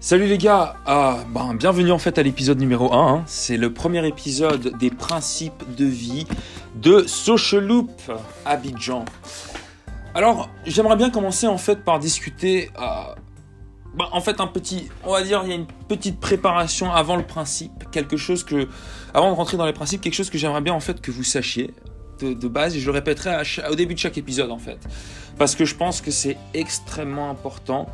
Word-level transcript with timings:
Salut 0.00 0.26
les 0.26 0.38
gars, 0.38 0.76
ah, 0.86 1.24
ben, 1.34 1.54
bienvenue 1.54 1.90
en 1.90 1.98
fait 1.98 2.18
à 2.18 2.22
l'épisode 2.22 2.60
numéro 2.60 2.92
1. 2.92 3.14
hein. 3.14 3.24
C'est 3.26 3.56
le 3.56 3.72
premier 3.72 4.06
épisode 4.06 4.78
des 4.78 4.90
principes 4.90 5.74
de 5.76 5.84
vie 5.86 6.24
de 6.76 7.04
Social 7.08 7.66
Loop 7.66 7.90
Abidjan. 8.44 9.04
Alors, 10.14 10.50
j'aimerais 10.64 10.94
bien 10.94 11.10
commencer 11.10 11.48
en 11.48 11.58
fait 11.58 11.82
par 11.82 11.98
discuter, 11.98 12.70
euh, 12.80 13.12
ben, 13.96 14.06
en 14.12 14.20
fait 14.20 14.40
un 14.40 14.46
petit, 14.46 14.88
on 15.02 15.10
va 15.10 15.22
dire, 15.24 15.40
il 15.42 15.48
y 15.48 15.52
a 15.52 15.56
une 15.56 15.66
petite 15.88 16.20
préparation 16.20 16.92
avant 16.92 17.16
le 17.16 17.24
principe, 17.24 17.90
quelque 17.90 18.16
chose 18.16 18.44
que, 18.44 18.68
avant 19.14 19.32
de 19.32 19.36
rentrer 19.36 19.56
dans 19.56 19.66
les 19.66 19.72
principes, 19.72 20.00
quelque 20.00 20.14
chose 20.14 20.30
que 20.30 20.38
j'aimerais 20.38 20.60
bien 20.60 20.74
en 20.74 20.80
fait 20.80 21.00
que 21.00 21.10
vous 21.10 21.24
sachiez 21.24 21.74
de, 22.20 22.48
base 22.48 22.76
et 22.76 22.80
je 22.80 22.86
le 22.86 22.92
répéterai 22.92 23.42
au 23.68 23.74
début 23.74 23.94
de 23.94 23.98
chaque 23.98 24.18
épisode 24.18 24.52
en 24.52 24.58
fait, 24.58 24.78
parce 25.38 25.56
que 25.56 25.64
je 25.64 25.74
pense 25.74 26.00
que 26.00 26.12
c'est 26.12 26.36
extrêmement 26.54 27.30
important 27.30 27.86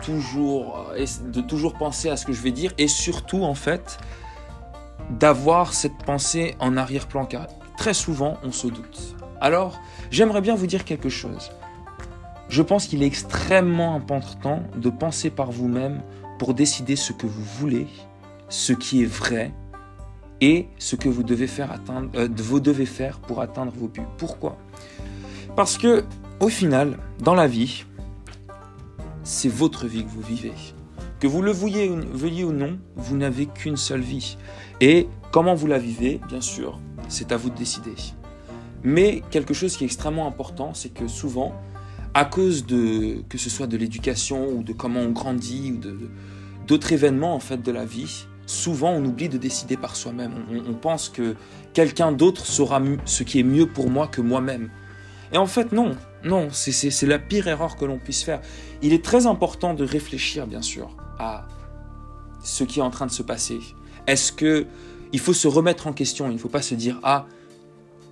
toujours 0.00 0.86
euh, 0.96 1.06
de 1.26 1.40
toujours 1.40 1.74
penser 1.74 2.08
à 2.08 2.16
ce 2.16 2.24
que 2.24 2.32
je 2.32 2.40
vais 2.42 2.52
dire 2.52 2.72
et 2.78 2.88
surtout 2.88 3.44
en 3.44 3.54
fait 3.54 3.98
d'avoir 5.10 5.72
cette 5.72 5.96
pensée 6.04 6.56
en 6.60 6.76
arrière-plan 6.76 7.24
car 7.26 7.46
très 7.76 7.94
souvent 7.94 8.36
on 8.44 8.52
se 8.52 8.66
doute. 8.66 9.16
Alors, 9.40 9.80
j'aimerais 10.10 10.42
bien 10.42 10.54
vous 10.54 10.66
dire 10.66 10.84
quelque 10.84 11.08
chose. 11.08 11.50
Je 12.48 12.62
pense 12.62 12.86
qu'il 12.86 13.02
est 13.02 13.06
extrêmement 13.06 13.94
important 13.94 14.62
de 14.76 14.90
penser 14.90 15.30
par 15.30 15.50
vous-même 15.50 16.02
pour 16.38 16.52
décider 16.52 16.96
ce 16.96 17.12
que 17.12 17.26
vous 17.26 17.44
voulez, 17.58 17.86
ce 18.48 18.72
qui 18.72 19.02
est 19.02 19.06
vrai 19.06 19.52
et 20.40 20.68
ce 20.78 20.96
que 20.96 21.08
vous 21.08 21.22
devez 21.22 21.46
faire 21.46 21.70
atteindre 21.70 22.10
euh, 22.16 22.28
vous 22.36 22.60
devez 22.60 22.86
faire 22.86 23.18
pour 23.20 23.40
atteindre 23.40 23.72
vos 23.74 23.88
buts. 23.88 24.02
Pourquoi? 24.18 24.56
Parce 25.56 25.78
que 25.78 26.04
au 26.40 26.48
final, 26.48 26.98
dans 27.20 27.34
la 27.34 27.46
vie, 27.46 27.84
c'est 29.30 29.48
votre 29.48 29.86
vie 29.86 30.04
que 30.04 30.10
vous 30.10 30.20
vivez. 30.22 30.52
Que 31.20 31.28
vous 31.28 31.40
le 31.40 31.52
vouliez, 31.52 31.88
ou- 31.88 32.52
non, 32.52 32.78
vous 32.96 33.16
n'avez 33.16 33.46
qu'une 33.46 33.76
seule 33.76 34.00
vie. 34.00 34.36
Et 34.80 35.06
comment 35.30 35.54
vous 35.54 35.68
la 35.68 35.78
vivez, 35.78 36.20
bien 36.28 36.40
sûr, 36.40 36.80
c'est 37.08 37.30
à 37.30 37.36
vous 37.36 37.48
de 37.48 37.54
décider. 37.54 37.94
Mais 38.82 39.22
quelque 39.30 39.54
chose 39.54 39.76
qui 39.76 39.84
est 39.84 39.86
extrêmement 39.86 40.26
important, 40.26 40.74
c'est 40.74 40.88
que 40.88 41.06
souvent, 41.06 41.54
à 42.12 42.24
cause 42.24 42.66
de 42.66 43.22
que 43.28 43.38
ce 43.38 43.50
soit 43.50 43.68
de 43.68 43.76
l'éducation 43.76 44.48
ou 44.48 44.64
de 44.64 44.72
comment 44.72 45.00
on 45.00 45.10
grandit 45.10 45.72
ou 45.72 45.80
d'autres 46.66 46.92
événements 46.92 47.34
en 47.36 47.40
fait 47.40 47.62
de 47.62 47.70
la 47.70 47.84
vie, 47.84 48.26
souvent 48.46 48.90
on 48.90 49.04
oublie 49.04 49.28
de 49.28 49.38
décider 49.38 49.76
par 49.76 49.94
soi-même. 49.94 50.32
On, 50.50 50.70
on 50.70 50.74
pense 50.74 51.08
que 51.08 51.36
quelqu'un 51.72 52.10
d'autre 52.10 52.46
saura 52.46 52.82
ce 53.04 53.22
qui 53.22 53.38
est 53.38 53.44
mieux 53.44 53.66
pour 53.66 53.90
moi 53.90 54.08
que 54.08 54.20
moi-même. 54.22 54.70
Et 55.32 55.38
en 55.38 55.46
fait, 55.46 55.72
non, 55.72 55.96
non, 56.24 56.48
c'est- 56.50 57.02
la 57.06 57.18
pire 57.18 57.46
erreur 57.48 57.76
que 57.76 57.84
l'on 57.84 57.98
puisse 57.98 58.22
faire. 58.22 58.40
Il 58.82 58.92
est 58.92 59.04
très 59.04 59.26
important 59.26 59.74
de 59.74 59.84
réfléchir, 59.84 60.46
bien 60.46 60.62
sûr, 60.62 60.96
à 61.18 61.46
ce 62.42 62.64
qui 62.64 62.80
est 62.80 62.82
en 62.82 62.90
train 62.90 63.06
de 63.06 63.12
se 63.12 63.22
passer. 63.22 63.58
Est-ce 64.06 64.32
que 64.32 64.66
il 65.12 65.18
faut 65.20 65.32
se 65.32 65.48
remettre 65.48 65.86
en 65.86 65.92
question 65.92 66.28
Il 66.28 66.34
ne 66.34 66.38
faut 66.38 66.48
pas 66.48 66.62
se 66.62 66.74
dire 66.74 66.98
ah 67.02 67.26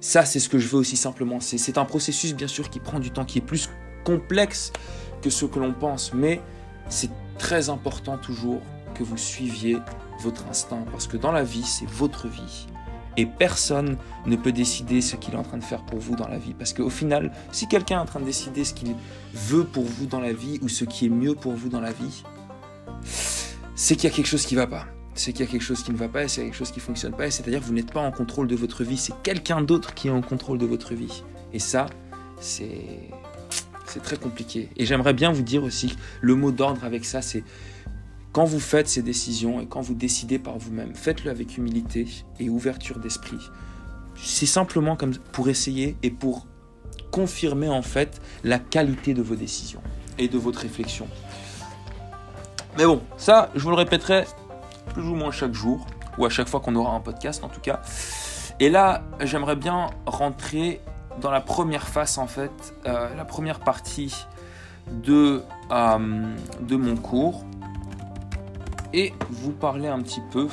ça 0.00 0.24
c'est 0.24 0.38
ce 0.40 0.48
que 0.48 0.58
je 0.58 0.68
veux 0.68 0.78
aussi 0.78 0.96
simplement. 0.96 1.38
C'est 1.40 1.78
un 1.78 1.84
processus 1.84 2.34
bien 2.34 2.46
sûr 2.48 2.70
qui 2.70 2.78
prend 2.80 3.00
du 3.00 3.10
temps, 3.10 3.24
qui 3.24 3.38
est 3.38 3.42
plus 3.42 3.68
complexe 4.04 4.72
que 5.22 5.30
ce 5.30 5.44
que 5.46 5.58
l'on 5.58 5.72
pense, 5.72 6.12
mais 6.12 6.40
c'est 6.88 7.10
très 7.38 7.68
important 7.68 8.16
toujours 8.18 8.60
que 8.94 9.02
vous 9.02 9.16
suiviez 9.16 9.78
votre 10.20 10.46
instinct 10.48 10.84
parce 10.90 11.06
que 11.06 11.16
dans 11.16 11.32
la 11.32 11.42
vie 11.44 11.62
c'est 11.62 11.88
votre 11.88 12.26
vie 12.28 12.66
et 13.18 13.26
personne 13.26 13.98
ne 14.26 14.36
peut 14.36 14.52
décider 14.52 15.02
ce 15.02 15.16
qu'il 15.16 15.34
est 15.34 15.36
en 15.36 15.42
train 15.42 15.58
de 15.58 15.64
faire 15.64 15.84
pour 15.84 15.98
vous 15.98 16.14
dans 16.14 16.28
la 16.28 16.38
vie 16.38 16.54
parce 16.54 16.72
qu'au 16.72 16.88
final 16.88 17.32
si 17.52 17.66
quelqu'un 17.66 17.96
est 17.96 18.02
en 18.02 18.06
train 18.06 18.20
de 18.20 18.24
décider 18.24 18.64
ce 18.64 18.72
qu'il 18.72 18.94
veut 19.34 19.64
pour 19.64 19.84
vous 19.84 20.06
dans 20.06 20.20
la 20.20 20.32
vie 20.32 20.58
ou 20.62 20.68
ce 20.68 20.84
qui 20.84 21.06
est 21.06 21.10
mieux 21.10 21.34
pour 21.34 21.52
vous 21.52 21.68
dans 21.68 21.80
la 21.80 21.92
vie, 21.92 22.22
c'est 23.74 23.96
qu'il 23.96 24.08
y 24.08 24.12
a 24.12 24.16
quelque 24.16 24.28
chose 24.28 24.46
qui 24.46 24.54
ne 24.54 24.60
va 24.60 24.66
pas. 24.66 24.86
C'est 25.14 25.32
qu'il 25.32 25.44
y 25.44 25.48
a 25.48 25.50
quelque 25.50 25.62
chose 25.62 25.82
qui 25.82 25.90
ne 25.90 25.96
va 25.96 26.08
pas 26.08 26.28
c'est 26.28 26.44
quelque 26.44 26.56
chose 26.56 26.70
qui 26.70 26.78
ne 26.78 26.84
fonctionne 26.84 27.12
pas. 27.12 27.28
C'est-à-dire 27.30 27.60
que 27.60 27.64
vous 27.64 27.74
n'êtes 27.74 27.92
pas 27.92 28.00
en 28.00 28.12
contrôle 28.12 28.46
de 28.46 28.54
votre 28.54 28.84
vie, 28.84 28.96
c'est 28.96 29.14
quelqu'un 29.24 29.60
d'autre 29.60 29.94
qui 29.94 30.08
est 30.08 30.12
en 30.12 30.22
contrôle 30.22 30.58
de 30.58 30.66
votre 30.66 30.94
vie. 30.94 31.24
Et 31.52 31.58
ça, 31.58 31.86
c'est 32.40 33.10
c'est 33.86 34.02
très 34.02 34.16
compliqué. 34.16 34.68
Et 34.76 34.86
j'aimerais 34.86 35.14
bien 35.14 35.32
vous 35.32 35.42
dire 35.42 35.64
aussi, 35.64 35.96
le 36.20 36.34
mot 36.34 36.52
d'ordre 36.52 36.84
avec 36.84 37.04
ça, 37.04 37.22
c'est 37.22 37.42
quand 38.32 38.44
vous 38.44 38.60
faites 38.60 38.88
ces 38.88 39.02
décisions 39.02 39.60
et 39.60 39.66
quand 39.66 39.80
vous 39.80 39.94
décidez 39.94 40.38
par 40.38 40.58
vous-même, 40.58 40.94
faites-le 40.94 41.30
avec 41.30 41.56
humilité 41.56 42.06
et 42.38 42.48
ouverture 42.48 42.98
d'esprit. 42.98 43.38
C'est 44.16 44.46
simplement 44.46 44.96
pour 45.32 45.48
essayer 45.48 45.96
et 46.02 46.10
pour 46.10 46.46
confirmer 47.10 47.68
en 47.68 47.82
fait 47.82 48.20
la 48.44 48.58
qualité 48.58 49.14
de 49.14 49.22
vos 49.22 49.34
décisions 49.34 49.82
et 50.18 50.28
de 50.28 50.38
votre 50.38 50.60
réflexion. 50.60 51.08
Mais 52.76 52.84
bon, 52.84 53.00
ça, 53.16 53.50
je 53.54 53.62
vous 53.62 53.70
le 53.70 53.76
répéterai 53.76 54.24
plus 54.92 55.02
ou 55.02 55.14
moins 55.14 55.30
chaque 55.30 55.54
jour, 55.54 55.86
ou 56.18 56.26
à 56.26 56.30
chaque 56.30 56.48
fois 56.48 56.60
qu'on 56.60 56.74
aura 56.74 56.94
un 56.94 57.00
podcast 57.00 57.42
en 57.44 57.48
tout 57.48 57.60
cas. 57.60 57.80
Et 58.60 58.68
là, 58.70 59.02
j'aimerais 59.20 59.56
bien 59.56 59.88
rentrer 60.06 60.80
dans 61.20 61.30
la 61.30 61.40
première 61.40 61.86
phase 61.88 62.18
en 62.18 62.26
fait, 62.26 62.52
euh, 62.86 63.14
la 63.16 63.24
première 63.24 63.60
partie 63.60 64.14
de, 64.90 65.42
euh, 65.70 66.34
de 66.60 66.76
mon 66.76 66.96
cours, 66.96 67.44
et 68.92 69.12
vous 69.30 69.52
parler 69.52 69.88
un 69.88 70.00
petit 70.00 70.22
peu 70.30 70.48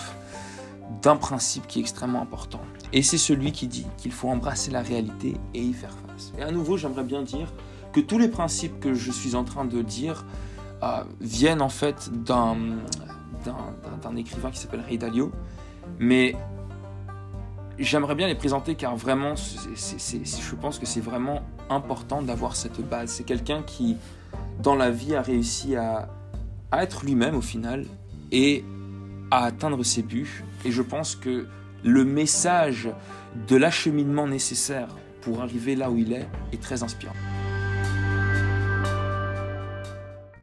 d'un 1.01 1.15
principe 1.15 1.67
qui 1.67 1.79
est 1.79 1.81
extrêmement 1.81 2.21
important. 2.21 2.61
Et 2.93 3.01
c'est 3.01 3.17
celui 3.17 3.51
qui 3.51 3.67
dit 3.67 3.85
qu'il 3.97 4.11
faut 4.11 4.29
embrasser 4.29 4.71
la 4.71 4.81
réalité 4.81 5.35
et 5.53 5.61
y 5.61 5.73
faire 5.73 5.95
face. 6.07 6.33
Et 6.37 6.43
à 6.43 6.51
nouveau, 6.51 6.77
j'aimerais 6.77 7.03
bien 7.03 7.23
dire 7.23 7.51
que 7.93 7.99
tous 7.99 8.17
les 8.17 8.27
principes 8.27 8.79
que 8.79 8.93
je 8.93 9.11
suis 9.11 9.35
en 9.35 9.43
train 9.43 9.65
de 9.65 9.81
dire 9.81 10.25
euh, 10.83 11.03
viennent 11.21 11.61
en 11.61 11.69
fait 11.69 12.11
d'un 12.23 12.55
écrivain 14.15 14.51
qui 14.51 14.59
s'appelle 14.59 14.81
Ray 14.81 14.97
Dalio. 14.97 15.31
Mais 15.99 16.35
j'aimerais 17.79 18.15
bien 18.15 18.27
les 18.27 18.35
présenter 18.35 18.75
car 18.75 18.95
vraiment, 18.95 19.35
je 19.35 20.55
pense 20.55 20.79
que 20.79 20.85
c'est 20.85 21.01
vraiment 21.01 21.41
important 21.69 22.21
d'avoir 22.21 22.55
cette 22.55 22.81
base. 22.87 23.09
C'est 23.11 23.23
quelqu'un 23.23 23.63
qui, 23.63 23.97
dans 24.61 24.75
la 24.75 24.91
vie, 24.91 25.15
a 25.15 25.21
réussi 25.21 25.75
à 25.75 26.09
être 26.71 27.05
lui-même 27.05 27.35
au 27.35 27.41
final 27.41 27.85
et 28.35 28.65
à 29.31 29.45
atteindre 29.45 29.81
ses 29.83 30.03
buts. 30.03 30.43
Et 30.65 30.71
je 30.71 30.81
pense 30.81 31.15
que 31.15 31.47
le 31.83 32.03
message 32.03 32.89
de 33.47 33.55
l'acheminement 33.55 34.27
nécessaire 34.27 34.89
pour 35.21 35.41
arriver 35.41 35.75
là 35.75 35.89
où 35.89 35.97
il 35.97 36.11
est 36.11 36.27
est 36.51 36.61
très 36.61 36.83
inspirant. 36.83 37.15